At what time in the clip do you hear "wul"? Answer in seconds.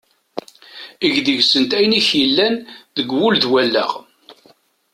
3.17-3.35